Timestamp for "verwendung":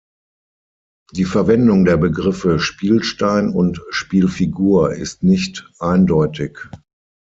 1.25-1.85